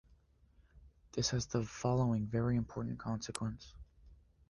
This 1.11 1.29
has 1.29 1.45
the 1.45 1.63
following 1.63 2.25
very 2.25 2.55
important 2.57 2.97
consequence. 2.97 3.75